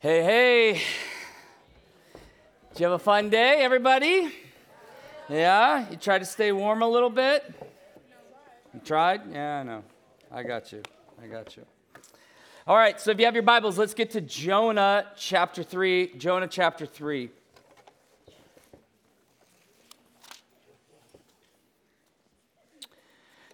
[0.00, 0.72] Hey, hey.
[2.70, 4.32] Did you have a fun day, everybody?
[5.28, 5.90] Yeah?
[5.90, 7.42] You tried to stay warm a little bit?
[8.72, 9.22] You tried?
[9.32, 9.82] Yeah, I know.
[10.30, 10.84] I got you.
[11.20, 11.66] I got you.
[12.64, 16.12] All right, so if you have your Bibles, let's get to Jonah chapter 3.
[16.16, 17.30] Jonah chapter 3.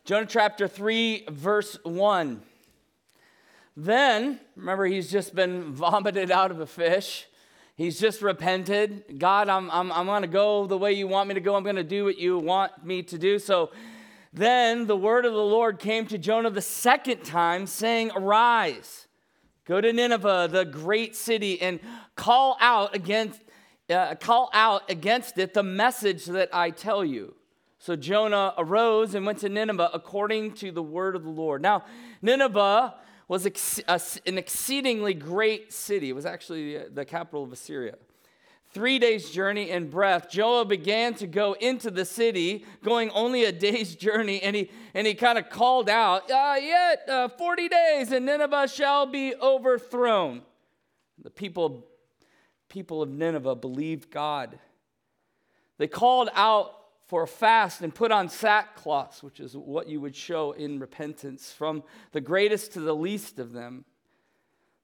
[0.04, 2.42] Jonah chapter 3, verse 1.
[3.76, 7.26] Then, remember, he's just been vomited out of a fish.
[7.76, 9.18] He's just repented.
[9.18, 11.56] God, I'm, I'm, I'm going to go the way you want me to go.
[11.56, 13.40] I'm going to do what you want me to do.
[13.40, 13.72] So
[14.32, 19.08] then the word of the Lord came to Jonah the second time, saying, Arise,
[19.64, 21.80] go to Nineveh, the great city, and
[22.14, 23.40] call out against,
[23.90, 27.34] uh, call out against it the message that I tell you.
[27.80, 31.60] So Jonah arose and went to Nineveh according to the word of the Lord.
[31.60, 31.84] Now,
[32.22, 32.94] Nineveh
[33.28, 33.80] was ex-
[34.26, 36.10] an exceedingly great city.
[36.10, 37.94] It was actually the capital of Assyria.
[38.72, 43.52] Three days' journey in breadth, Jonah began to go into the city, going only a
[43.52, 48.10] day's journey, and he, and he kind of called out, uh, Yet uh, 40 days,
[48.10, 50.42] and Nineveh shall be overthrown.
[51.22, 51.86] The people,
[52.68, 54.58] people of Nineveh believed God.
[55.78, 56.74] They called out
[57.14, 61.52] for a fast and put on sackcloth, which is what you would show in repentance,
[61.52, 63.84] from the greatest to the least of them.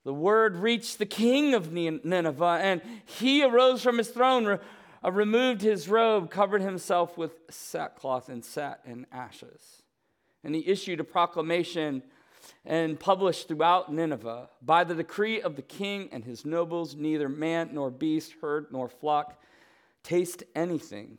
[0.05, 4.61] The word reached the king of Nineveh, and he arose from his throne,
[5.05, 9.83] uh, removed his robe, covered himself with sackcloth, and sat in ashes.
[10.45, 12.01] And he issued a proclamation
[12.65, 17.71] and published throughout Nineveh by the decree of the king and his nobles, neither man
[17.73, 19.43] nor beast, herd nor flock
[20.05, 21.19] taste anything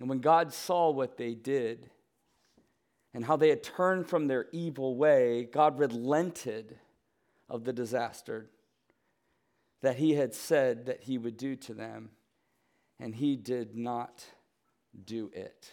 [0.00, 1.90] And when God saw what they did
[3.12, 6.76] and how they had turned from their evil way, God relented
[7.48, 8.50] of the disaster
[9.80, 12.10] that he had said that he would do to them,
[12.98, 14.24] and he did not
[15.04, 15.70] do it.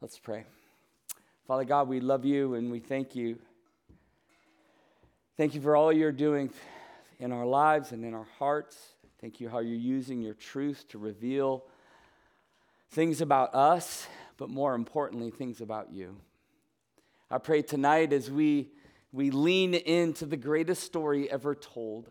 [0.00, 0.44] Let's pray.
[1.46, 3.38] Father God, we love you and we thank you.
[5.36, 6.50] Thank you for all you're doing
[7.18, 8.76] in our lives and in our hearts.
[9.20, 11.64] Thank you how you're using your truth to reveal
[12.92, 16.16] things about us, but more importantly, things about you.
[17.30, 18.70] I pray tonight as we,
[19.12, 22.10] we lean into the greatest story ever told,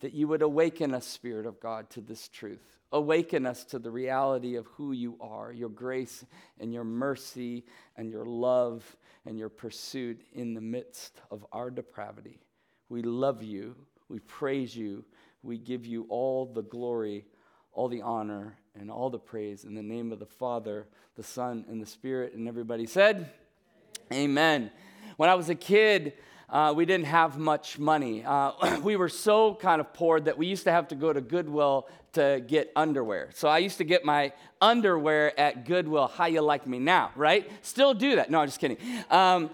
[0.00, 2.78] that you would awaken us, Spirit of God, to this truth.
[2.92, 6.26] Awaken us to the reality of who you are, your grace
[6.60, 7.64] and your mercy
[7.96, 8.84] and your love
[9.24, 12.40] and your pursuit in the midst of our depravity.
[12.90, 13.76] We love you.
[14.08, 15.04] We praise you.
[15.42, 17.24] We give you all the glory,
[17.72, 21.64] all the honor, and all the praise in the name of the Father, the Son,
[21.68, 22.34] and the Spirit.
[22.34, 23.30] And everybody said,
[24.12, 24.30] Amen.
[24.30, 24.70] Amen.
[25.16, 26.14] When I was a kid,
[26.48, 28.24] uh, we didn't have much money.
[28.24, 31.20] Uh, we were so kind of poor that we used to have to go to
[31.20, 33.30] Goodwill to get underwear.
[33.34, 36.08] So I used to get my underwear at Goodwill.
[36.08, 37.50] How you like me now, right?
[37.62, 38.30] Still do that.
[38.30, 38.76] No, I'm just kidding.
[39.10, 39.50] Um,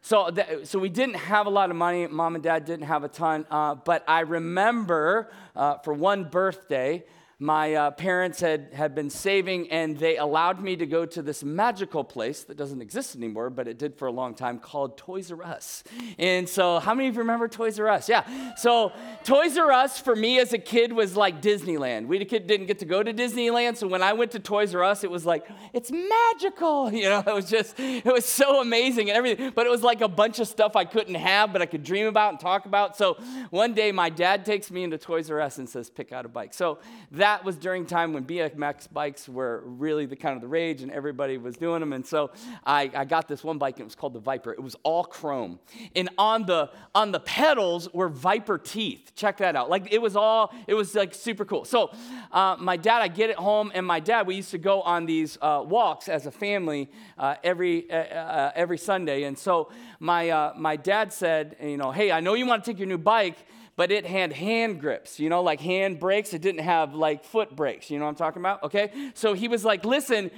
[0.00, 2.06] so, th- so we didn't have a lot of money.
[2.06, 3.46] Mom and dad didn't have a ton.
[3.50, 7.04] Uh, but I remember uh, for one birthday,
[7.40, 11.44] my uh, parents had, had been saving and they allowed me to go to this
[11.44, 15.30] magical place that doesn't exist anymore but it did for a long time called toys
[15.30, 15.84] r us.
[16.18, 18.08] And so how many of you remember toys r us?
[18.08, 18.54] Yeah.
[18.56, 22.08] So toys r us for me as a kid was like disneyland.
[22.08, 25.04] We didn't get to go to disneyland so when i went to toys r us
[25.04, 26.92] it was like it's magical!
[26.98, 30.00] You know it was just it was so amazing and everything but it was like
[30.00, 32.96] a bunch of stuff i couldn't have but i could dream about and talk about.
[32.96, 33.14] So
[33.50, 36.28] one day my dad takes me into toys r us and says pick out a
[36.28, 36.52] bike.
[36.52, 36.78] So
[37.12, 40.80] that that was during time when BMX bikes were really the kind of the rage
[40.80, 41.92] and everybody was doing them.
[41.92, 42.30] And so
[42.64, 44.52] I, I got this one bike and it was called the Viper.
[44.52, 45.58] It was all chrome.
[45.94, 49.12] And on the on the pedals were Viper teeth.
[49.14, 49.68] Check that out.
[49.68, 51.66] Like it was all, it was like super cool.
[51.66, 51.90] So
[52.32, 55.04] uh, my dad, I get it home, and my dad, we used to go on
[55.04, 56.88] these uh, walks as a family
[57.18, 59.24] uh, every uh, uh, every Sunday.
[59.24, 59.70] And so
[60.00, 62.88] my uh, my dad said, you know, hey, I know you want to take your
[62.88, 63.36] new bike
[63.78, 66.34] but it had hand grips, you know, like hand brakes.
[66.34, 67.92] It didn't have like foot brakes.
[67.92, 68.64] You know what I'm talking about?
[68.64, 68.90] Okay.
[69.14, 70.32] So he was like, listen,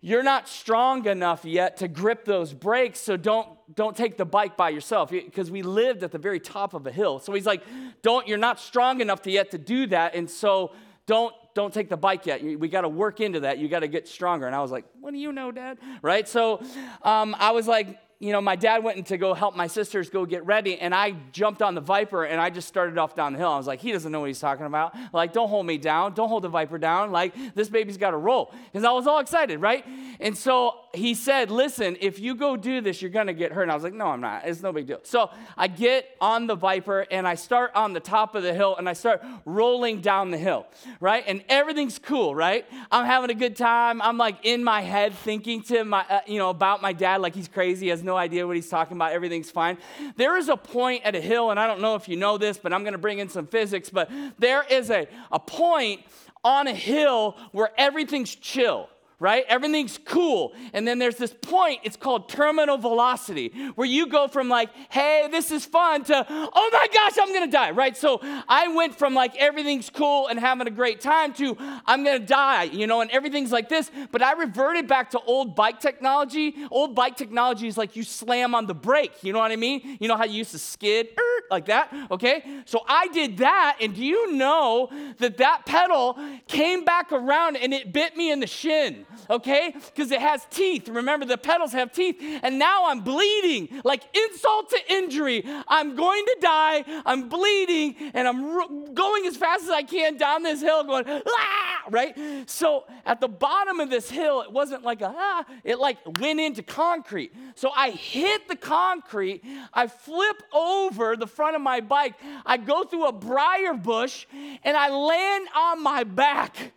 [0.00, 4.56] you're not strong enough yet to grip those brakes, so don't don't take the bike
[4.56, 7.18] by yourself because we lived at the very top of a hill.
[7.18, 7.62] So he's like,
[8.00, 10.14] don't, you're not strong enough to yet to do that.
[10.14, 10.72] And so
[11.06, 12.42] don't, don't take the bike yet.
[12.42, 13.58] We got to work into that.
[13.58, 14.46] You got to get stronger.
[14.46, 15.78] And I was like, what do you know, dad?
[16.00, 16.28] Right?
[16.28, 16.62] So
[17.02, 20.24] um, I was like, you know, my dad went to go help my sisters go
[20.24, 23.38] get ready, and I jumped on the Viper and I just started off down the
[23.38, 23.50] hill.
[23.50, 24.94] I was like, he doesn't know what he's talking about.
[25.12, 26.14] Like, don't hold me down.
[26.14, 27.12] Don't hold the Viper down.
[27.12, 28.54] Like, this baby's got to roll.
[28.72, 29.84] Because I was all excited, right?
[30.18, 33.62] And so he said, listen, if you go do this, you're going to get hurt.
[33.62, 34.46] And I was like, no, I'm not.
[34.46, 35.00] It's no big deal.
[35.02, 38.76] So I get on the Viper and I start on the top of the hill
[38.76, 40.66] and I start rolling down the hill,
[41.00, 41.24] right?
[41.26, 42.66] And everything's cool, right?
[42.90, 44.00] I'm having a good time.
[44.02, 47.34] I'm like in my head thinking to my, uh, you know, about my dad like
[47.34, 47.88] he's crazy.
[47.88, 49.12] Has no idea what he's talking about.
[49.12, 49.78] Everything's fine.
[50.16, 52.58] There is a point at a hill, and I don't know if you know this,
[52.58, 56.02] but I'm going to bring in some physics, but there is a, a point
[56.44, 59.44] on a hill where everything's chill right?
[59.48, 60.54] Everything's cool.
[60.72, 65.26] And then there's this point, it's called terminal velocity, where you go from like, hey,
[65.30, 67.96] this is fun to, oh my gosh, I'm gonna die, right?
[67.96, 72.18] So I went from like everything's cool and having a great time to I'm gonna
[72.18, 73.90] die, you know, and everything's like this.
[74.10, 76.54] But I reverted back to old bike technology.
[76.70, 79.96] Old bike technology is like you slam on the brake, you know what I mean?
[80.00, 81.08] You know how you used to skid
[81.50, 82.62] like that, okay?
[82.66, 86.18] So I did that, and do you know that that pedal
[86.48, 89.05] came back around and it bit me in the shin?
[89.28, 89.72] Okay?
[89.72, 90.88] Because it has teeth.
[90.88, 92.16] Remember, the pedals have teeth.
[92.42, 95.44] And now I'm bleeding, like insult to injury.
[95.68, 96.84] I'm going to die.
[97.04, 101.82] I'm bleeding, and I'm going as fast as I can down this hill, going, ah,
[101.90, 102.16] right?
[102.48, 106.40] So at the bottom of this hill, it wasn't like a, ah, it like went
[106.40, 107.32] into concrete.
[107.54, 109.42] So I hit the concrete.
[109.72, 112.14] I flip over the front of my bike.
[112.44, 114.26] I go through a briar bush,
[114.64, 116.72] and I land on my back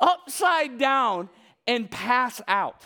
[0.00, 1.28] upside down
[1.70, 2.84] and pass out.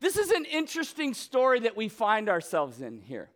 [0.00, 3.28] This is an interesting story that we find ourselves in here.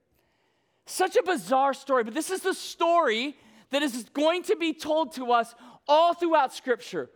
[0.87, 3.37] Such a bizarre story, but this is the story
[3.69, 5.55] that is going to be told to us
[5.87, 7.11] all throughout Scripture,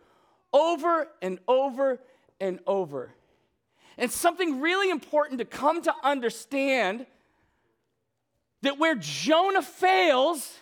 [0.53, 1.99] over and over
[2.39, 3.15] and over.
[3.97, 7.07] And something really important to come to understand
[8.61, 10.53] that where Jonah fails,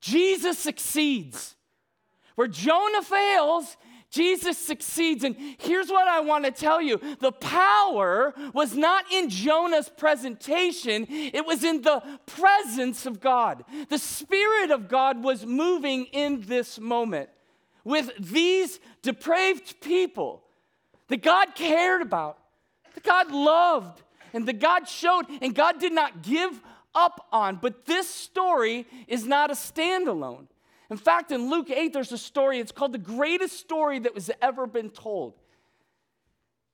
[0.00, 1.53] Jesus succeeds.
[2.34, 3.76] Where Jonah fails,
[4.10, 5.24] Jesus succeeds.
[5.24, 11.06] And here's what I want to tell you the power was not in Jonah's presentation,
[11.08, 13.64] it was in the presence of God.
[13.88, 17.28] The Spirit of God was moving in this moment
[17.82, 20.42] with these depraved people
[21.08, 22.38] that God cared about,
[22.94, 24.02] that God loved,
[24.32, 26.60] and that God showed, and God did not give
[26.94, 27.56] up on.
[27.56, 30.46] But this story is not a standalone.
[30.94, 34.30] In fact, in Luke 8, there's a story, it's called the greatest story that was
[34.40, 35.34] ever been told.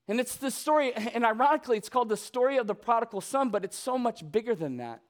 [0.08, 3.64] And it's the story, and ironically, it's called the story of the prodigal son, but
[3.64, 5.00] it's so much bigger than that.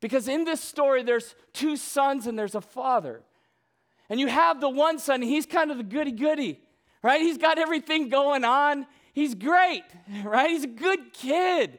[0.00, 3.20] Because in this story, there's two sons and there's a father.
[4.08, 6.62] And you have the one son, he's kind of the goody goody,
[7.02, 7.20] right?
[7.20, 8.86] He's got everything going on.
[9.12, 9.84] He's great,
[10.24, 10.48] right?
[10.48, 11.78] He's a good kid.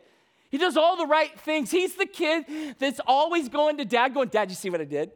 [0.51, 1.71] He does all the right things.
[1.71, 2.45] He's the kid
[2.77, 5.09] that's always going to dad, going, Dad, you see what I did?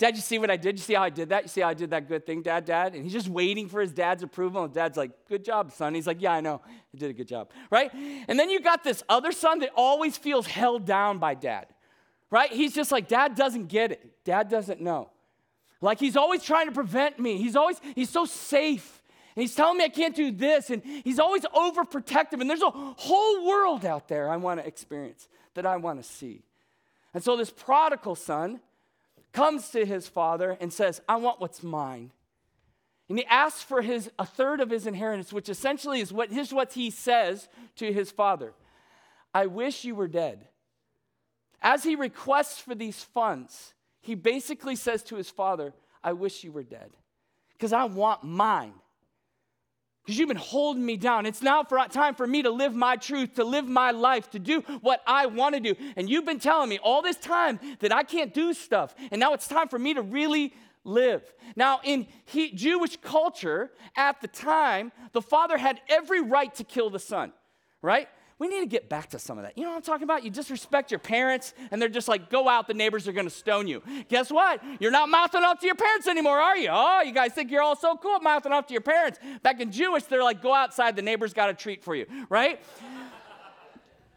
[0.00, 0.78] Dad, you see what I did?
[0.78, 1.42] You see how I did that?
[1.42, 2.94] You see how I did that good thing, Dad, Dad?
[2.94, 4.64] And he's just waiting for his dad's approval.
[4.64, 5.94] And dad's like, Good job, son.
[5.94, 6.62] He's like, Yeah, I know.
[6.66, 7.92] I did a good job, right?
[8.26, 11.66] And then you got this other son that always feels held down by dad,
[12.30, 12.50] right?
[12.50, 14.24] He's just like, Dad doesn't get it.
[14.24, 15.10] Dad doesn't know.
[15.82, 17.36] Like he's always trying to prevent me.
[17.36, 19.02] He's always, he's so safe.
[19.36, 20.70] And he's telling me I can't do this.
[20.70, 22.40] And he's always overprotective.
[22.40, 26.08] And there's a whole world out there I want to experience, that I want to
[26.08, 26.42] see.
[27.12, 28.60] And so this prodigal son,
[29.32, 32.10] comes to his father and says, I want what's mine.
[33.08, 36.52] And he asks for his, a third of his inheritance, which essentially is what, here's
[36.52, 38.52] what he says to his father
[39.32, 40.46] I wish you were dead.
[41.62, 46.52] As he requests for these funds, he basically says to his father, I wish you
[46.52, 46.90] were dead
[47.52, 48.72] because I want mine
[50.10, 51.24] because you've been holding me down.
[51.24, 54.40] It's now for, time for me to live my truth, to live my life, to
[54.40, 55.76] do what I want to do.
[55.94, 58.92] And you've been telling me all this time that I can't do stuff.
[59.12, 60.52] And now it's time for me to really
[60.82, 61.22] live.
[61.54, 66.90] Now, in he, Jewish culture at the time, the father had every right to kill
[66.90, 67.32] the son,
[67.80, 68.08] right?
[68.40, 69.56] We need to get back to some of that.
[69.56, 70.24] You know what I'm talking about?
[70.24, 73.68] You disrespect your parents, and they're just like, go out, the neighbors are gonna stone
[73.68, 73.82] you.
[74.08, 74.62] Guess what?
[74.80, 76.70] You're not mouthing off to your parents anymore, are you?
[76.72, 79.18] Oh, you guys think you're all so cool mouthing off to your parents.
[79.42, 82.60] Back in Jewish, they're like, go outside, the neighbor's got a treat for you, right?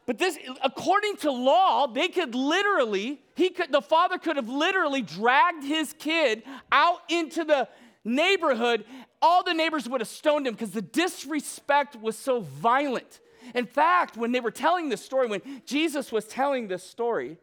[0.06, 5.02] But this, according to law, they could literally, he could, the father could have literally
[5.02, 7.68] dragged his kid out into the
[8.06, 8.86] neighborhood
[9.24, 13.22] all the neighbors would have stoned him because the disrespect was so violent.
[13.54, 17.38] In fact, when they were telling this story, when Jesus was telling this story,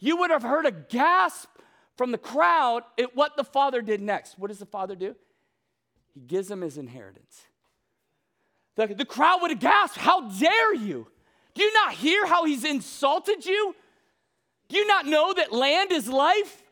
[0.00, 1.48] you would have heard a gasp
[1.96, 4.38] from the crowd at what the father did next.
[4.38, 5.16] What does the father do?
[6.14, 7.42] He gives him his inheritance.
[8.76, 11.08] The, the crowd would have gasped, How dare you?
[11.54, 13.74] Do you not hear how he's insulted you?
[14.68, 16.62] Do you not know that land is life?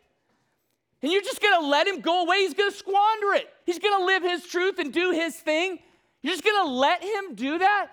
[1.03, 2.39] And you're just gonna let him go away?
[2.39, 3.49] He's gonna squander it.
[3.65, 5.81] He's gonna live his truth and do his thing.
[6.23, 7.89] You're just gonna let him do that?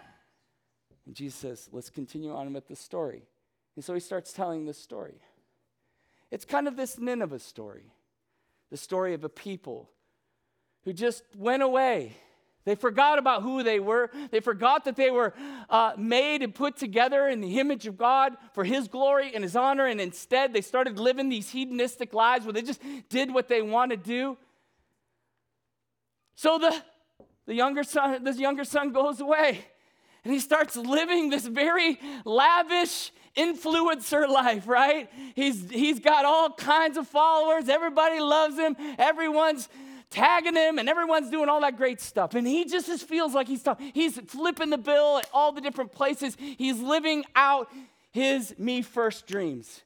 [1.06, 3.24] And Jesus says, Let's continue on with the story.
[3.76, 5.22] And so he starts telling this story.
[6.32, 7.92] It's kind of this Nineveh story,
[8.70, 9.90] the story of a people
[10.84, 12.16] who just went away
[12.66, 14.10] they forgot about who they were.
[14.32, 15.34] They forgot that they were
[15.70, 19.56] uh, made and put together in the image of God for His glory and His
[19.56, 19.86] honor.
[19.86, 23.92] And instead, they started living these hedonistic lives where they just did what they want
[23.92, 24.38] to do.
[26.36, 26.74] So the,
[27.46, 29.66] the younger son, this younger son goes away
[30.24, 35.10] and he starts living this very lavish influencer life, right?
[35.36, 37.68] He's, he's got all kinds of followers.
[37.68, 38.75] Everybody loves him.
[38.98, 39.70] Everyone's
[40.10, 42.36] tagging him and everyone's doing all that great stuff.
[42.36, 45.92] And he just, just feels like he's, he's flipping the bill at all the different
[45.92, 46.38] places.
[46.39, 47.70] He's living out
[48.12, 49.82] his me first dreams,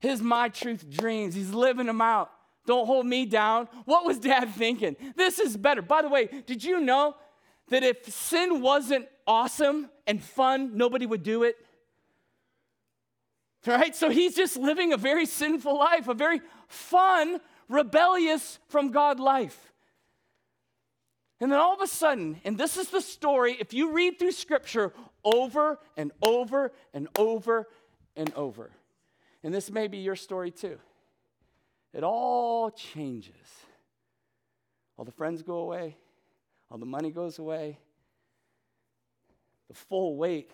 [0.00, 1.34] his my truth dreams.
[1.34, 2.30] He's living them out.
[2.66, 3.66] Don't hold me down.
[3.86, 4.94] What was dad thinking?
[5.16, 5.80] This is better.
[5.80, 7.16] By the way, did you know
[7.70, 11.56] that if sin wasn't awesome and fun, nobody would do it?
[13.66, 13.94] Right?
[13.94, 19.72] So he's just living a very sinful life, a very fun, rebellious from God life.
[21.40, 24.32] And then all of a sudden, and this is the story, if you read through
[24.32, 24.92] scripture
[25.24, 27.68] over and over and over
[28.16, 28.70] and over,
[29.44, 30.78] and this may be your story too,
[31.92, 33.34] it all changes.
[34.96, 35.96] All the friends go away,
[36.70, 37.78] all the money goes away,
[39.68, 40.50] the full weight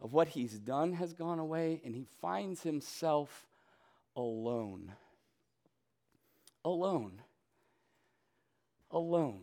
[0.00, 3.46] of what he's done has gone away, and he finds himself
[4.14, 4.92] alone
[6.64, 7.20] alone.
[8.90, 9.42] Alone.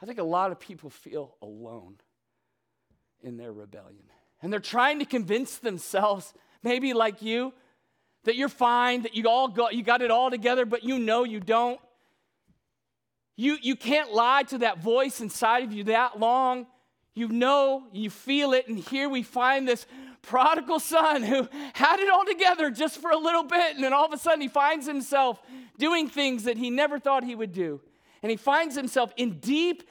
[0.00, 1.96] I think a lot of people feel alone
[3.22, 4.04] in their rebellion.
[4.40, 6.32] And they're trying to convince themselves,
[6.62, 7.52] maybe like you,
[8.24, 11.24] that you're fine, that you all got, you got it all together, but you know
[11.24, 11.80] you don't.
[13.40, 16.66] You, you can't lie to that voice inside of you that long.
[17.14, 19.86] You know, you feel it, and here we find this
[20.22, 24.04] prodigal son who had it all together just for a little bit, and then all
[24.04, 25.40] of a sudden he finds himself
[25.78, 27.80] doing things that he never thought he would do.
[28.24, 29.84] And he finds himself in deep,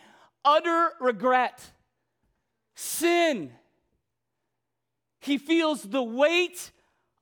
[0.44, 1.72] utter regret,
[2.76, 3.54] sin.
[5.22, 6.72] He feels the weight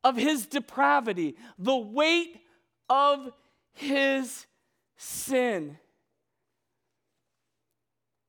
[0.03, 2.41] of his depravity, the weight
[2.89, 3.31] of
[3.73, 4.47] his
[4.97, 5.77] sin.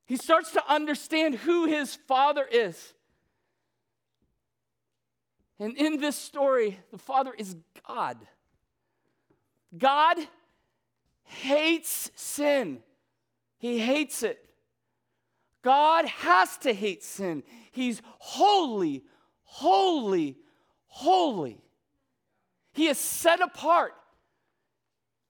[0.07, 2.95] He starts to understand who his father is.
[5.59, 8.19] And in this story, the father is God.
[9.77, 10.19] God
[11.25, 12.83] hates sin,
[13.59, 14.43] He hates it.
[15.63, 17.43] God has to hate sin.
[17.73, 19.03] He's holy,
[19.43, 20.37] holy,
[20.87, 21.61] holy.
[22.73, 23.96] He is set apart.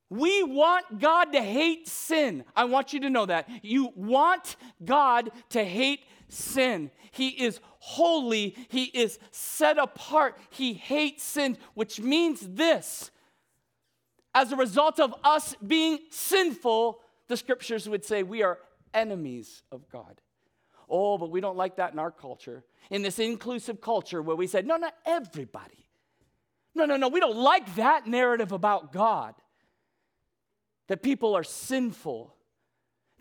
[0.08, 2.44] We want God to hate sin.
[2.54, 3.48] I want you to know that.
[3.62, 6.90] You want God to hate sin.
[7.10, 8.54] He is holy.
[8.68, 10.38] He is set apart.
[10.50, 13.10] He hates sin, which means this
[14.36, 18.58] as a result of us being sinful, the scriptures would say we are
[18.92, 20.20] enemies of God.
[20.90, 24.46] Oh, but we don't like that in our culture, in this inclusive culture where we
[24.46, 25.88] said, no, not everybody.
[26.74, 29.34] No, no, no, we don't like that narrative about God.
[30.88, 32.34] That people are sinful,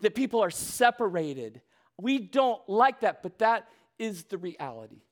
[0.00, 1.62] that people are separated.
[1.98, 3.68] We don't like that, but that
[3.98, 5.02] is the reality.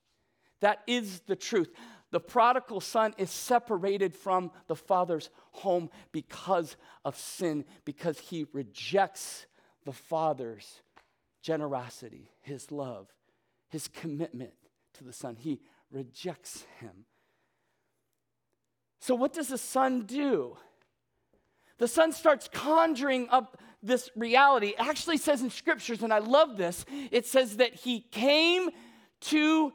[0.60, 1.70] That is the truth.
[2.10, 9.46] The prodigal son is separated from the father's home because of sin, because he rejects
[9.84, 10.80] the father's
[11.42, 13.08] generosity, his love,
[13.68, 14.54] his commitment
[14.94, 15.36] to the son.
[15.36, 17.04] He rejects him.
[19.00, 20.56] So, what does the son do?
[21.78, 24.68] The son starts conjuring up this reality.
[24.68, 28.70] It actually says in scriptures, and I love this, it says that he came
[29.22, 29.72] to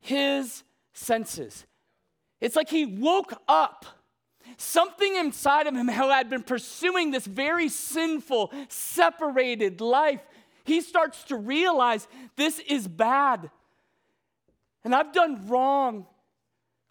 [0.00, 1.64] his senses.
[2.40, 3.86] It's like he woke up.
[4.56, 10.20] Something inside of him who had been pursuing this very sinful, separated life,
[10.64, 13.50] he starts to realize this is bad.
[14.84, 16.06] And I've done wrong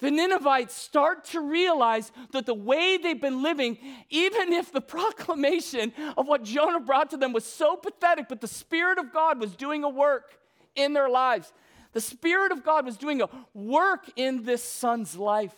[0.02, 3.78] the Ninevites start to realize that the way they've been living,
[4.10, 8.48] even if the proclamation of what Jonah brought to them was so pathetic, but the
[8.48, 10.38] Spirit of God was doing a work
[10.76, 11.54] in their lives.
[11.94, 15.56] The Spirit of God was doing a work in this son's life.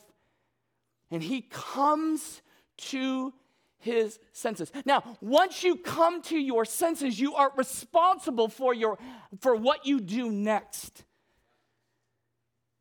[1.09, 2.41] And he comes
[2.77, 3.33] to
[3.77, 4.71] his senses.
[4.85, 8.97] Now, once you come to your senses, you are responsible for, your,
[9.39, 11.03] for what you do next.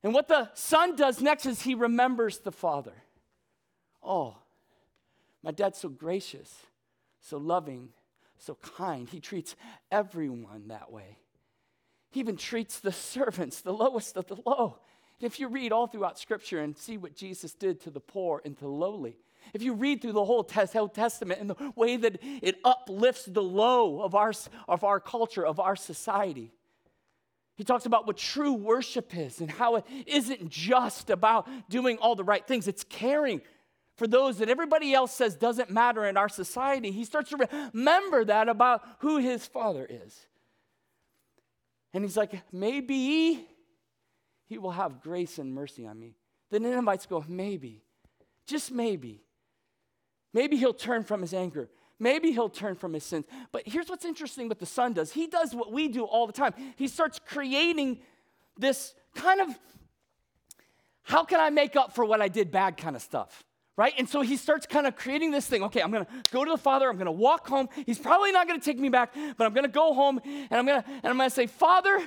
[0.03, 2.95] And what the son does next is he remembers the father.
[4.03, 4.37] Oh,
[5.43, 6.55] my dad's so gracious,
[7.21, 7.91] so loving,
[8.39, 9.09] so kind.
[9.09, 9.55] He treats
[9.91, 11.19] everyone that way.
[12.11, 14.79] He even treats the servants, the lowest of the low.
[15.21, 18.43] And if you read all throughout Scripture and see what Jesus did to the poor
[18.45, 19.17] and to the lowly,
[19.55, 24.03] if you read through the whole Testament and the way that it uplifts the low
[24.03, 24.33] of our,
[24.69, 26.53] of our culture, of our society,
[27.57, 32.15] he talks about what true worship is and how it isn't just about doing all
[32.15, 33.43] the right things, it's caring
[33.97, 36.91] for those that everybody else says doesn't matter in our society.
[36.91, 40.27] He starts to remember that about who his father is.
[41.93, 43.47] And he's like, maybe
[44.47, 46.17] he will have grace and mercy on me.
[46.51, 47.83] The Ninevites go, maybe,
[48.47, 49.23] just maybe.
[50.35, 51.69] Maybe he'll turn from his anger.
[52.03, 53.27] Maybe he'll turn from his sins.
[53.53, 55.13] But here's what's interesting what the son does.
[55.13, 56.53] He does what we do all the time.
[56.75, 58.01] He starts creating
[58.59, 59.57] this kind of
[61.05, 63.45] how can I make up for what I did bad kind of stuff
[63.75, 63.95] right?
[63.97, 65.63] And so he starts kind of creating this thing.
[65.65, 66.91] Okay, I'm to go to the Father.
[66.91, 67.71] I'm to walk home.
[67.87, 70.85] He's probably not to take me back, but I'm to go home and I'm to
[70.87, 71.99] and I'm to say, "Father,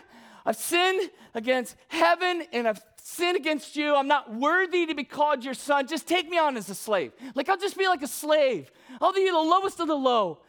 [0.46, 3.96] I've sinned against heaven and I've sinned against you.
[3.96, 5.86] I'm not worthy to be called your son.
[5.86, 7.12] Just take me on as a slave.
[7.36, 8.72] Like I'll just be like a slave.
[9.00, 10.40] I'll be the lowest of the low."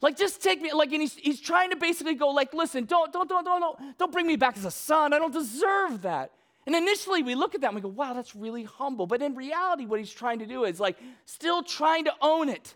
[0.00, 3.10] Like, just take me, like, and he's, he's trying to basically go, like, listen, don't,
[3.10, 5.14] don't, don't, don't, don't, don't bring me back as a son.
[5.14, 6.30] I don't deserve that.
[6.66, 9.06] And initially we look at that and we go, wow, that's really humble.
[9.06, 12.74] But in reality, what he's trying to do is like still trying to own it.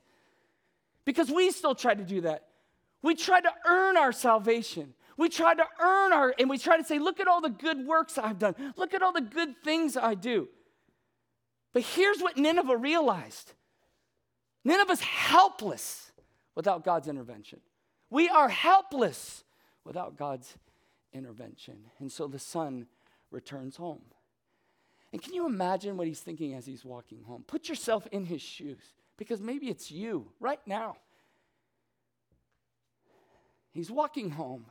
[1.05, 2.47] Because we still try to do that.
[3.03, 4.95] We try to earn our salvation.
[5.19, 7.87] We try to earn our, and we try to say, look at all the good
[7.87, 8.55] works I've done.
[8.77, 10.49] Look at all the good things I do.
[11.75, 13.53] But here's what Nineveh realized
[14.65, 16.13] Nineveh's helpless
[16.55, 17.61] without God's intervention.
[18.11, 19.45] We are helpless
[19.85, 20.55] without God's
[21.13, 21.79] intervention.
[21.99, 22.87] And so the son
[23.31, 24.03] returns home.
[25.13, 27.43] And can you imagine what he's thinking as he's walking home?
[27.47, 28.83] Put yourself in his shoes
[29.17, 30.97] because maybe it's you right now.
[33.73, 34.67] He's walking home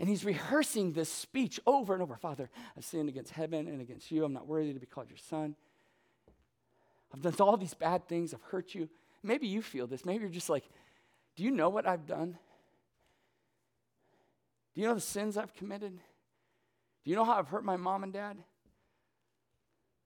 [0.00, 4.10] and he's rehearsing this speech over and over Father, I've sinned against heaven and against
[4.10, 4.24] you.
[4.24, 5.54] I'm not worthy to be called your son.
[7.12, 8.32] I've done all these bad things.
[8.32, 8.88] I've hurt you.
[9.22, 10.06] Maybe you feel this.
[10.06, 10.64] Maybe you're just like,
[11.36, 12.38] Do you know what I've done?
[14.74, 15.92] Do you know the sins I've committed?
[15.92, 18.38] Do you know how I've hurt my mom and dad?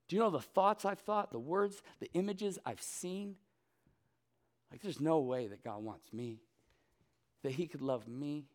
[0.09, 3.37] Do you know the thoughts I've thought, the words, the images I've seen?
[4.71, 6.41] Like, there's no way that God wants me,
[7.43, 8.45] that He could love me.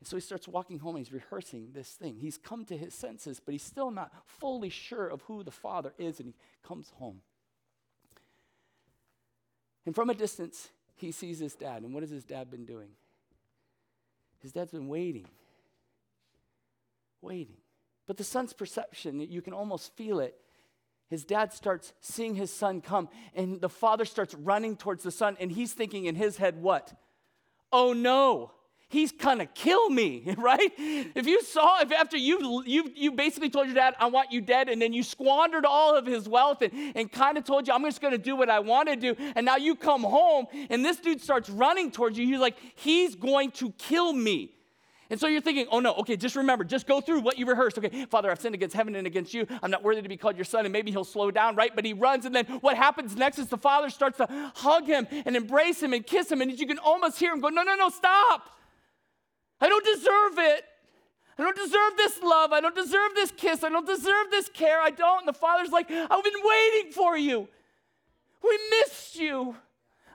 [0.00, 2.16] And so he starts walking home and he's rehearsing this thing.
[2.16, 5.92] He's come to his senses, but he's still not fully sure of who the Father
[5.98, 6.34] is, and he
[6.66, 7.20] comes home.
[9.84, 11.82] And from a distance, he sees his dad.
[11.82, 12.88] And what has his dad been doing?
[14.40, 15.26] His dad's been waiting
[17.22, 17.56] waiting.
[18.06, 20.36] But the son's perception, you can almost feel it.
[21.08, 25.36] His dad starts seeing his son come, and the father starts running towards the son,
[25.40, 26.92] and he's thinking in his head, what?
[27.72, 28.52] Oh no,
[28.90, 30.70] he's gonna kill me, right?
[30.76, 34.42] If you saw, if after you you you basically told your dad, I want you
[34.42, 37.72] dead, and then you squandered all of his wealth and, and kind of told you,
[37.72, 40.84] I'm just gonna do what I want to do, and now you come home and
[40.84, 44.52] this dude starts running towards you, he's like, he's going to kill me.
[45.10, 47.76] And so you're thinking, oh no, okay, just remember, just go through what you rehearsed.
[47.78, 49.44] Okay, Father, I've sinned against heaven and against you.
[49.60, 50.64] I'm not worthy to be called your son.
[50.66, 51.74] And maybe he'll slow down, right?
[51.74, 52.26] But he runs.
[52.26, 55.92] And then what happens next is the father starts to hug him and embrace him
[55.92, 56.40] and kiss him.
[56.40, 58.59] And you can almost hear him go, no, no, no, stop.
[59.60, 60.64] I don't deserve it.
[61.38, 62.52] I don't deserve this love.
[62.52, 63.64] I don't deserve this kiss.
[63.64, 64.80] I don't deserve this care.
[64.80, 65.20] I don't.
[65.20, 67.48] And the father's like, I've been waiting for you.
[68.42, 69.56] We missed you.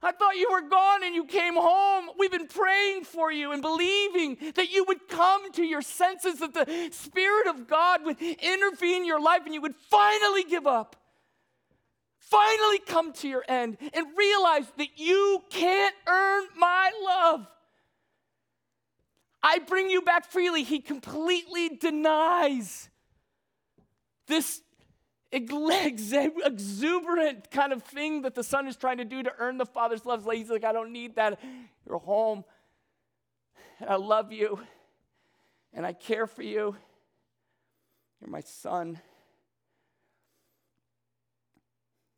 [0.04, 2.10] I thought you were gone and you came home.
[2.20, 6.54] We've been praying for you and believing that you would come to your senses, that
[6.54, 10.96] the Spirit of God would intervene in your life and you would finally give up.
[12.20, 17.48] Finally come to your end and realize that you can't earn my love.
[19.48, 20.64] I bring you back freely.
[20.64, 22.90] He completely denies
[24.26, 24.64] this
[25.32, 26.02] exuberant
[27.52, 30.28] kind of thing that the son is trying to do to earn the father's love.
[30.32, 31.40] He's like, I don't need that.
[31.88, 32.44] You're home.
[33.80, 34.60] And I love you.
[35.76, 36.76] And I care for you.
[38.20, 39.00] You're my son.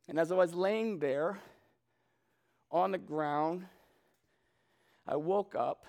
[0.07, 1.39] And as I was laying there
[2.71, 3.65] on the ground,
[5.05, 5.85] I woke up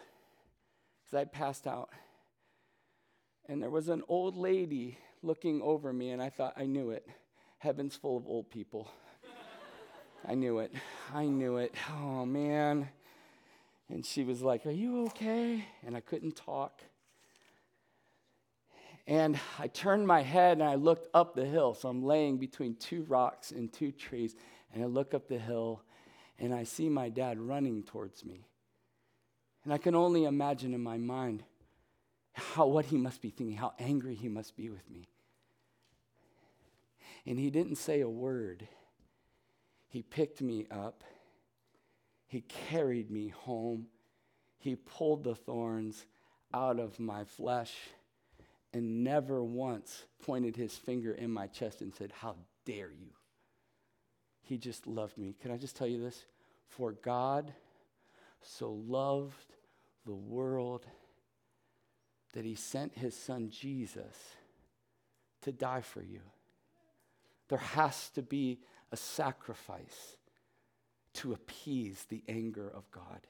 [1.09, 1.91] because I passed out.
[3.49, 7.09] And there was an old lady looking over me, and I thought, I knew it.
[7.59, 8.89] Heaven's full of old people.
[10.27, 10.73] I knew it.
[11.15, 11.75] I knew it.
[11.91, 12.89] Oh, man.
[13.89, 15.65] And she was like, Are you okay?
[15.87, 16.83] And I couldn't talk.
[19.07, 21.73] And I turned my head and I looked up the hill.
[21.73, 24.37] So I'm laying between two rocks and two trees.
[24.75, 25.81] And I look up the hill
[26.39, 28.45] and I see my dad running towards me.
[29.69, 31.43] And I can only imagine in my mind
[32.33, 35.11] how what he must be thinking, how angry he must be with me.
[37.27, 38.67] And he didn't say a word.
[39.91, 41.05] He picked me up.
[42.29, 43.89] He carried me home.
[44.57, 46.07] He pulled the thorns
[46.55, 47.75] out of my flesh
[48.73, 53.11] and never once pointed his finger in my chest and said, How dare you?
[54.41, 55.37] He just loved me.
[55.43, 56.25] Can I just tell you this?
[56.69, 57.53] For God
[58.41, 59.58] so loved
[60.09, 60.87] the world
[62.33, 64.17] that he sent his son Jesus
[65.43, 66.23] to die for you.
[67.49, 70.17] There has to be a sacrifice
[71.13, 73.27] to appease the anger of God.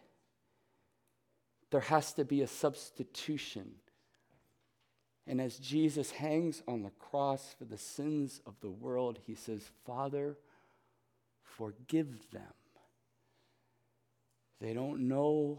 [1.70, 3.72] There has to be a substitution.
[5.26, 9.68] And as Jesus hangs on the cross for the sins of the world, he says,
[9.84, 10.36] Father,
[11.42, 12.42] forgive them.
[14.60, 15.58] They don't know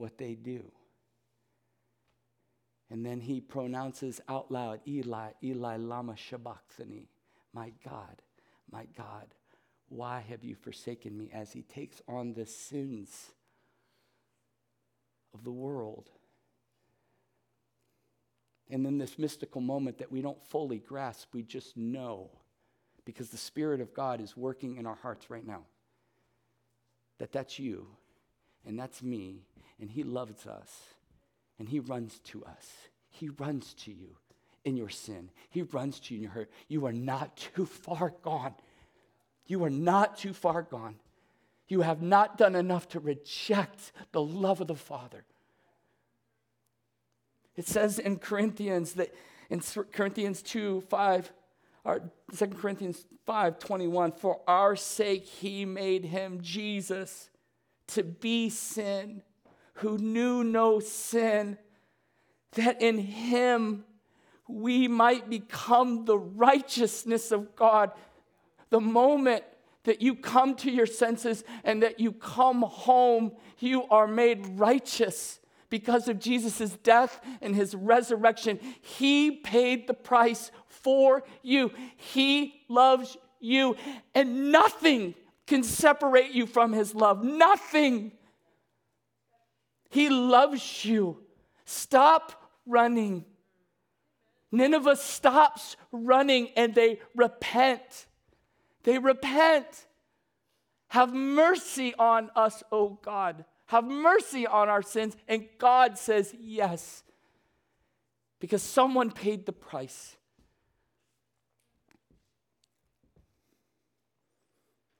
[0.00, 0.64] what they do.
[2.90, 7.08] And then he pronounces out loud, Eli, Eli, Lama Sabachthani,
[7.52, 8.22] my God,
[8.72, 9.26] my God,
[9.88, 11.30] why have you forsaken me?
[11.32, 13.30] As he takes on the sins
[15.34, 16.08] of the world.
[18.70, 22.30] And then this mystical moment that we don't fully grasp, we just know
[23.04, 25.62] because the Spirit of God is working in our hearts right now.
[27.18, 27.86] That that's you
[28.66, 29.46] and that's me,
[29.80, 30.70] and He loves us,
[31.58, 32.68] and He runs to us.
[33.10, 34.16] He runs to you
[34.64, 35.30] in your sin.
[35.48, 36.50] He runs to you in your hurt.
[36.68, 38.54] You are not too far gone.
[39.46, 40.96] You are not too far gone.
[41.68, 45.24] You have not done enough to reject the love of the Father.
[47.56, 49.14] It says in Corinthians that
[49.50, 49.60] in
[49.92, 51.32] Corinthians 2 5,
[51.84, 52.02] or
[52.36, 57.30] 2 Corinthians 5 21, for our sake he made him Jesus
[57.88, 59.22] to be sin,
[59.80, 61.58] who knew no sin,
[62.52, 63.84] that in him
[64.48, 67.92] we might become the righteousness of God.
[68.70, 69.44] The moment
[69.84, 75.38] that you come to your senses and that you come home, you are made righteous
[75.70, 78.58] because of Jesus' death and his resurrection.
[78.82, 81.70] He paid the price for you.
[81.96, 83.76] He loves you,
[84.14, 85.14] and nothing
[85.46, 87.24] can separate you from his love.
[87.24, 88.12] Nothing.
[89.90, 91.18] He loves you.
[91.64, 93.24] Stop running.
[94.52, 98.06] Nineveh stops running and they repent.
[98.84, 99.86] They repent.
[100.88, 103.44] Have mercy on us, O God.
[103.66, 105.16] Have mercy on our sins.
[105.28, 107.04] And God says, Yes,
[108.40, 110.16] because someone paid the price.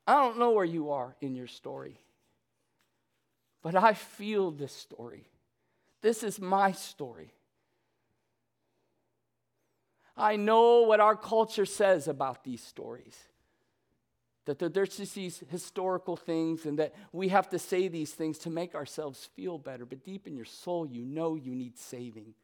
[0.07, 1.97] I don't know where you are in your story,
[3.63, 5.29] but I feel this story.
[6.03, 7.33] This is my story.
[10.17, 13.17] I know what our culture says about these stories.
[14.47, 18.51] That there's just these historical things, and that we have to say these things to
[18.51, 19.85] make ourselves feel better.
[19.85, 22.35] But deep in your soul, you know you need saving.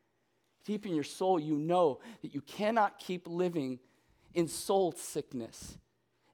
[0.64, 3.78] Deep in your soul, you know that you cannot keep living
[4.34, 5.78] in soul sickness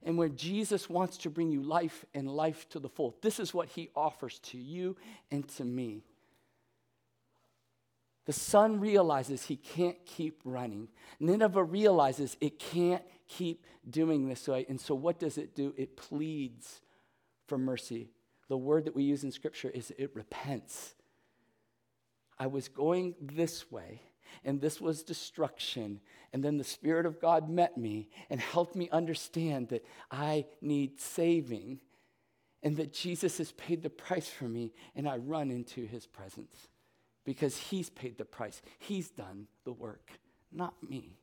[0.05, 3.17] and where Jesus wants to bring you life and life to the full.
[3.23, 4.97] This is what he offers to you
[5.31, 6.05] and to me.
[8.25, 10.88] The son realizes he can't keep running.
[11.19, 14.65] Nineveh realizes it can't keep doing this way.
[14.69, 15.75] And so, what does it do?
[15.77, 16.83] It pleads
[17.49, 18.11] for mercy.
[18.49, 20.95] The word that we use in Scripture is it repents.
[22.38, 24.03] I was going this way,
[24.45, 26.01] and this was destruction.
[26.33, 31.01] And then the Spirit of God met me and helped me understand that I need
[31.01, 31.81] saving
[32.62, 36.68] and that Jesus has paid the price for me, and I run into his presence
[37.25, 38.62] because he's paid the price.
[38.79, 40.12] He's done the work,
[40.53, 41.18] not me.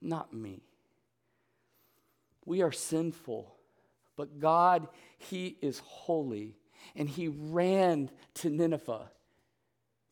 [0.00, 0.62] Not me.
[2.44, 3.54] We are sinful,
[4.16, 6.56] but God, He is holy,
[6.94, 9.10] and He ran to Nineveh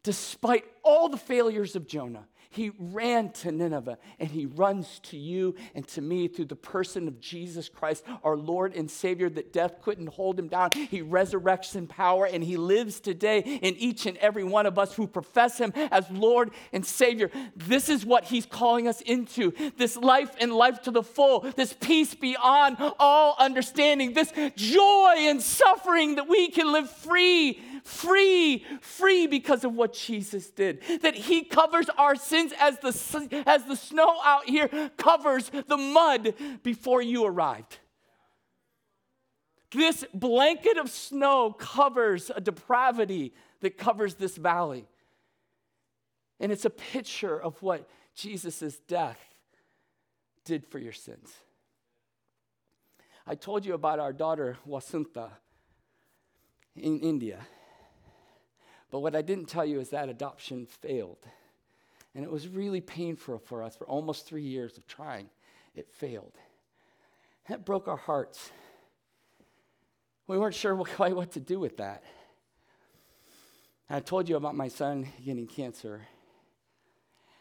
[0.04, 2.26] despite all the failures of Jonah.
[2.50, 7.08] He ran to Nineveh and he runs to you and to me through the person
[7.08, 10.70] of Jesus Christ, our Lord and Savior, that death couldn't hold him down.
[10.72, 14.94] He resurrects in power and he lives today in each and every one of us
[14.94, 17.28] who profess him as Lord and Savior.
[17.56, 21.72] This is what he's calling us into this life and life to the full, this
[21.72, 29.26] peace beyond all understanding, this joy and suffering that we can live free free, free
[29.26, 30.82] because of what Jesus did.
[31.02, 36.34] That he covers our sins as the, as the snow out here covers the mud
[36.62, 37.78] before you arrived.
[39.70, 44.86] This blanket of snow covers a depravity that covers this valley.
[46.40, 49.18] And it's a picture of what Jesus' death
[50.44, 51.32] did for your sins.
[53.26, 55.30] I told you about our daughter, Wasunta,
[56.76, 57.40] in India.
[58.94, 61.18] But what I didn't tell you is that adoption failed.
[62.14, 65.30] And it was really painful for us for almost three years of trying.
[65.74, 66.34] It failed.
[67.48, 68.52] That broke our hearts.
[70.28, 72.04] We weren't sure quite what to do with that.
[73.90, 76.02] I told you about my son getting cancer.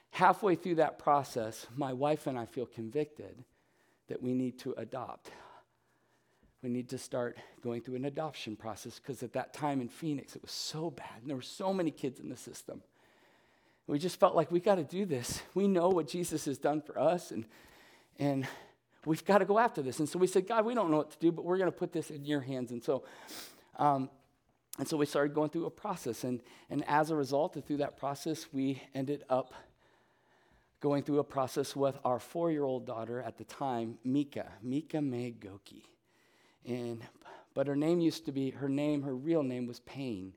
[0.09, 3.43] Halfway through that process, my wife and I feel convicted
[4.07, 5.29] that we need to adopt
[6.63, 10.35] we need to start going through an adoption process because at that time in Phoenix,
[10.35, 11.19] it was so bad.
[11.19, 12.81] And there were so many kids in the system.
[13.85, 15.41] We just felt like we got to do this.
[15.53, 17.45] We know what Jesus has done for us, and,
[18.17, 18.47] and
[19.05, 19.99] we've got to go after this.
[19.99, 21.77] And so we said, God, we don't know what to do, but we're going to
[21.77, 22.71] put this in your hands.
[22.71, 23.03] And so,
[23.77, 24.09] um,
[24.79, 26.23] and so we started going through a process.
[26.23, 29.53] And, and as a result, through that process, we ended up
[30.79, 35.01] going through a process with our four year old daughter at the time, Mika, Mika
[35.01, 35.83] May Goki.
[36.65, 37.01] And,
[37.53, 40.33] but her name used to be, her name, her real name was Pain.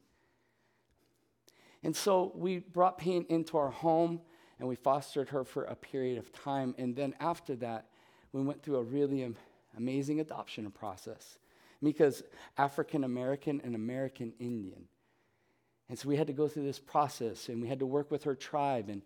[1.82, 4.20] And so we brought Pain into our home
[4.58, 6.74] and we fostered her for a period of time.
[6.78, 7.86] And then after that,
[8.32, 9.34] we went through a really
[9.76, 11.38] amazing adoption process
[11.82, 12.22] because
[12.56, 14.88] African American and American Indian.
[15.88, 18.24] And so we had to go through this process and we had to work with
[18.24, 18.88] her tribe.
[18.88, 19.02] And,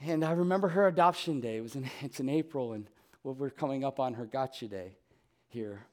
[0.00, 1.58] and I remember her adoption day.
[1.58, 2.88] It was in, it's in April, and
[3.22, 4.96] well, we're coming up on her gotcha day
[5.48, 5.86] here.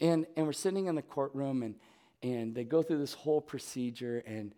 [0.00, 1.74] And, and we're sitting in the courtroom, and,
[2.22, 4.54] and they go through this whole procedure, and,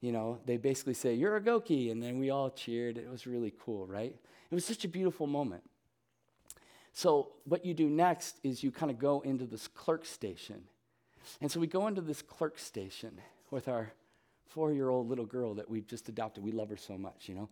[0.00, 1.90] you know, they basically say, You're a Goki.
[1.90, 2.98] And then we all cheered.
[2.98, 4.14] It was really cool, right?
[4.50, 5.62] It was such a beautiful moment.
[6.92, 10.62] So, what you do next is you kind of go into this clerk station.
[11.40, 13.92] And so we go into this clerk station with our
[14.48, 16.44] four year old little girl that we've just adopted.
[16.44, 17.48] We love her so much, you know.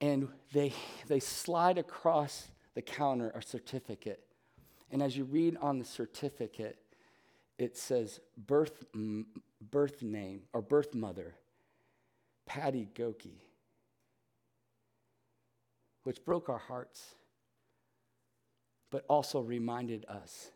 [0.00, 0.74] And they,
[1.08, 4.22] they slide across the counter a certificate
[4.90, 6.78] and as you read on the certificate,
[7.58, 9.26] it says birth, m-
[9.60, 11.34] birth name or birth mother,
[12.46, 13.40] Patty Goki,
[16.04, 17.14] which broke our hearts,
[18.90, 20.50] but also reminded us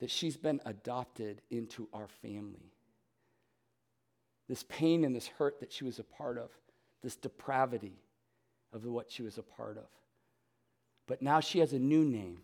[0.00, 2.72] that she's been adopted into our family.
[4.48, 6.50] This pain and this hurt that she was a part of,
[7.02, 7.98] this depravity
[8.72, 9.88] of what she was a part of.
[11.06, 12.42] But now she has a new name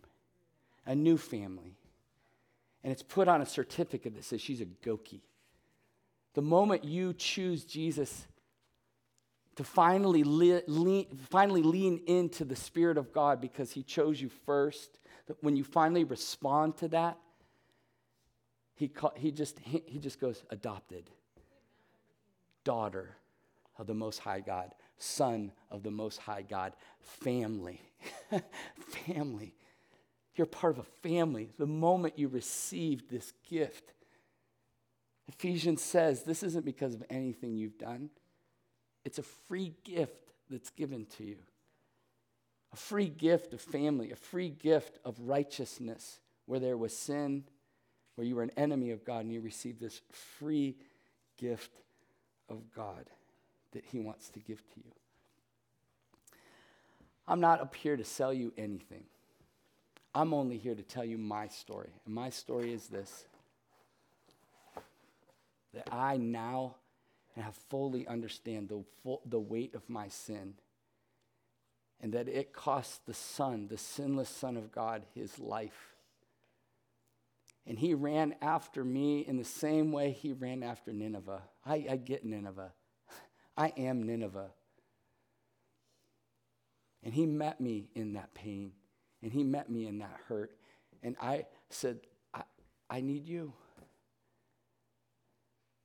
[0.85, 1.75] a new family.
[2.83, 5.21] And it's put on a certificate that says she's a Goki.
[6.33, 8.25] The moment you choose Jesus
[9.55, 14.29] to finally, le- lean, finally lean into the Spirit of God because He chose you
[14.45, 14.97] first,
[15.41, 17.17] when you finally respond to that,
[18.75, 21.09] He, he, just, he just goes, adopted,
[22.63, 23.15] daughter
[23.77, 27.81] of the Most High God, son of the Most High God, family.
[29.05, 29.53] family.
[30.35, 33.93] You're part of a family the moment you received this gift.
[35.27, 38.09] Ephesians says this isn't because of anything you've done,
[39.03, 41.37] it's a free gift that's given to you.
[42.73, 47.43] A free gift of family, a free gift of righteousness where there was sin,
[48.15, 50.75] where you were an enemy of God, and you received this free
[51.37, 51.71] gift
[52.49, 53.09] of God
[53.71, 54.91] that He wants to give to you.
[57.27, 59.03] I'm not up here to sell you anything.
[60.13, 61.89] I'm only here to tell you my story.
[62.05, 63.25] And my story is this
[65.73, 66.75] that I now
[67.37, 70.55] have fully understand the, full, the weight of my sin
[72.01, 75.95] and that it cost the Son, the sinless Son of God, his life.
[77.67, 81.43] And he ran after me in the same way he ran after Nineveh.
[81.63, 82.73] I, I get Nineveh.
[83.55, 84.49] I am Nineveh.
[87.03, 88.71] And he met me in that pain.
[89.23, 90.51] And he met me in that hurt.
[91.03, 91.99] And I said,
[92.33, 92.43] I,
[92.89, 93.53] I need you.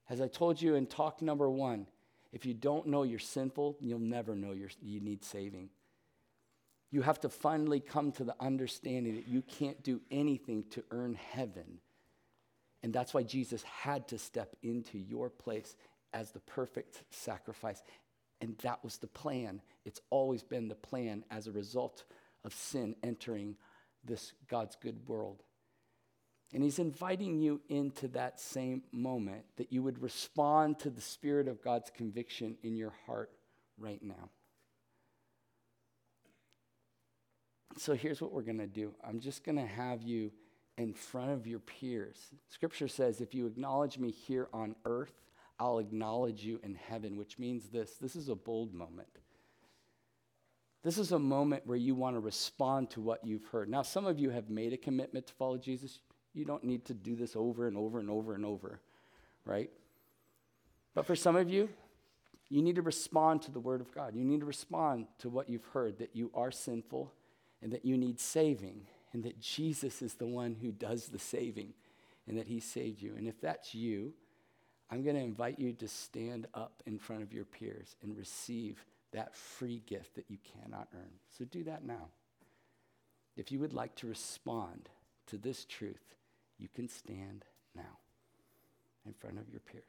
[0.08, 1.86] As I told you in talk number one,
[2.36, 5.70] If you don't know you're sinful, you'll never know you need saving.
[6.90, 11.14] You have to finally come to the understanding that you can't do anything to earn
[11.14, 11.78] heaven.
[12.82, 15.76] And that's why Jesus had to step into your place
[16.12, 17.82] as the perfect sacrifice.
[18.42, 19.62] And that was the plan.
[19.86, 22.04] It's always been the plan as a result
[22.46, 23.56] of sin entering
[24.04, 25.42] this God's good world.
[26.54, 31.48] And he's inviting you into that same moment that you would respond to the Spirit
[31.48, 33.30] of God's conviction in your heart
[33.76, 34.30] right now.
[37.78, 40.30] So here's what we're going to do I'm just going to have you
[40.78, 42.16] in front of your peers.
[42.48, 45.12] Scripture says, if you acknowledge me here on earth,
[45.58, 49.08] I'll acknowledge you in heaven, which means this this is a bold moment.
[50.82, 53.68] This is a moment where you want to respond to what you've heard.
[53.68, 56.00] Now, some of you have made a commitment to follow Jesus.
[56.32, 58.80] You don't need to do this over and over and over and over,
[59.44, 59.70] right?
[60.94, 61.68] But for some of you,
[62.48, 64.14] you need to respond to the Word of God.
[64.14, 67.12] You need to respond to what you've heard that you are sinful
[67.62, 71.72] and that you need saving and that Jesus is the one who does the saving
[72.28, 73.14] and that He saved you.
[73.16, 74.12] And if that's you,
[74.90, 78.84] I'm going to invite you to stand up in front of your peers and receive
[79.12, 81.12] that free gift that you cannot earn.
[81.38, 82.08] So do that now.
[83.36, 84.88] If you would like to respond
[85.26, 86.14] to this truth,
[86.58, 87.98] you can stand now
[89.06, 89.84] in front of your peers.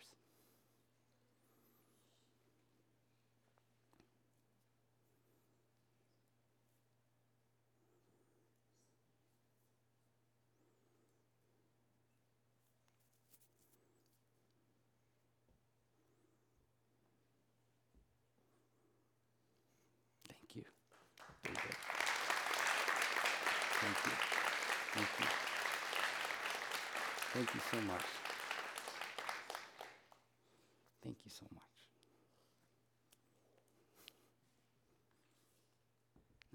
[20.27, 20.63] Thank you.
[21.43, 21.57] Thank
[24.05, 24.11] you.
[24.93, 25.25] Thank you.
[27.37, 28.01] Thank you so much.
[31.03, 31.63] Thank you so much.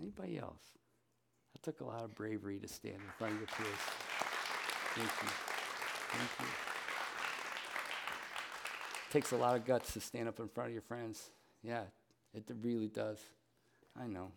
[0.01, 0.65] Anybody else?
[1.53, 3.79] That took a lot of bravery to stand in front of your peers.
[4.97, 5.29] Thank you.
[6.09, 6.47] Thank you.
[9.13, 11.31] Takes a lot of guts to stand up in front of your friends.
[11.63, 11.85] Yeah,
[12.35, 13.21] it really does.
[13.97, 14.33] I know.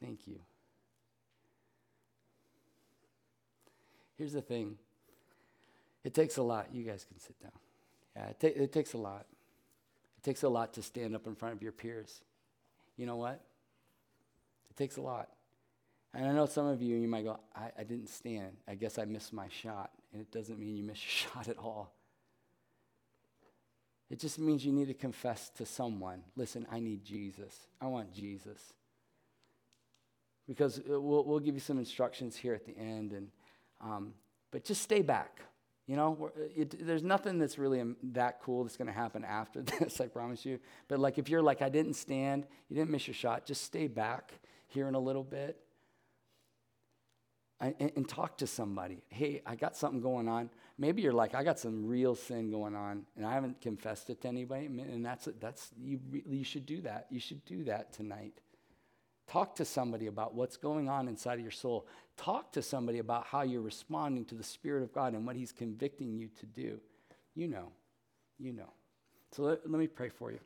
[0.00, 0.40] Thank you.
[4.16, 4.78] Here's the thing
[6.08, 6.68] it takes a lot.
[6.72, 7.52] You guys can sit down.
[8.16, 9.26] Yeah, it, ta- it takes a lot.
[10.16, 12.22] It takes a lot to stand up in front of your peers.
[12.96, 13.44] You know what?
[14.70, 15.28] It takes a lot.
[16.14, 18.56] And I know some of you, you might go, I, I didn't stand.
[18.66, 19.90] I guess I missed my shot.
[20.14, 21.92] And it doesn't mean you missed your shot at all.
[24.08, 27.54] It just means you need to confess to someone listen, I need Jesus.
[27.82, 28.72] I want Jesus.
[30.46, 33.12] Because uh, we'll, we'll give you some instructions here at the end.
[33.12, 33.28] And,
[33.82, 34.14] um,
[34.50, 35.42] but just stay back.
[35.88, 39.24] You know, uh, it, there's nothing that's really um, that cool that's going to happen
[39.24, 40.60] after this, I promise you.
[40.86, 43.88] But like if you're like, I didn't stand, you didn't miss your shot, just stay
[43.88, 44.34] back
[44.68, 45.58] here in a little bit
[47.58, 49.02] and, and talk to somebody.
[49.08, 50.50] Hey, I got something going on.
[50.76, 54.20] Maybe you're like, I got some real sin going on and I haven't confessed it
[54.22, 54.66] to anybody.
[54.66, 57.06] And that's, that's you, you should do that.
[57.08, 58.34] You should do that tonight.
[59.28, 61.86] Talk to somebody about what's going on inside of your soul.
[62.16, 65.52] Talk to somebody about how you're responding to the Spirit of God and what He's
[65.52, 66.80] convicting you to do.
[67.34, 67.72] You know.
[68.38, 68.72] You know.
[69.32, 70.40] So let, let me pray for you.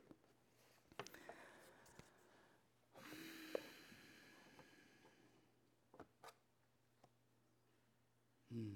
[8.53, 8.73] Hmm.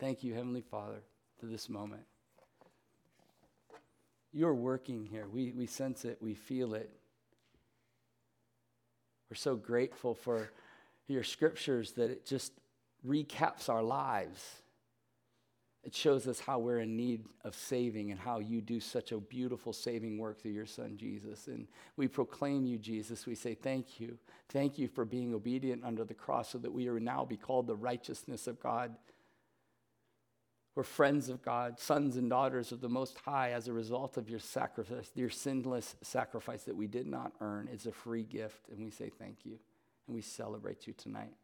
[0.00, 1.02] Thank you, Heavenly Father,
[1.38, 2.02] for this moment.
[4.32, 5.28] You're working here.
[5.28, 6.90] We, we sense it, we feel it.
[9.32, 10.50] We're so grateful for
[11.08, 12.52] your scriptures that it just
[13.02, 14.60] recaps our lives.
[15.84, 19.16] It shows us how we're in need of saving and how you do such a
[19.16, 21.46] beautiful saving work through your son, Jesus.
[21.46, 21.66] And
[21.96, 23.24] we proclaim you, Jesus.
[23.24, 24.18] We say, Thank you.
[24.50, 27.66] Thank you for being obedient under the cross so that we are now be called
[27.66, 28.94] the righteousness of God.
[30.74, 34.30] We're friends of God, sons and daughters of the Most High as a result of
[34.30, 37.68] your sacrifice, your sinless sacrifice that we did not earn.
[37.70, 39.58] It's a free gift, and we say thank you,
[40.06, 41.34] and we celebrate you tonight.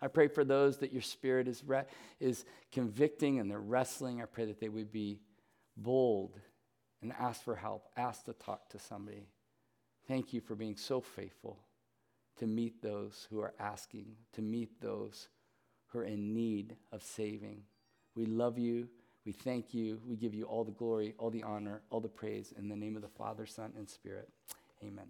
[0.00, 1.84] I pray for those that your spirit is, re-
[2.18, 4.20] is convicting and they're wrestling.
[4.20, 5.20] I pray that they would be
[5.76, 6.34] bold
[7.02, 9.28] and ask for help, ask to talk to somebody.
[10.08, 11.58] Thank you for being so faithful
[12.38, 15.28] to meet those who are asking, to meet those
[15.88, 17.62] who are in need of saving.
[18.14, 18.88] We love you.
[19.24, 20.00] We thank you.
[20.06, 22.96] We give you all the glory, all the honor, all the praise in the name
[22.96, 24.28] of the Father, Son, and Spirit.
[24.82, 25.06] Amen.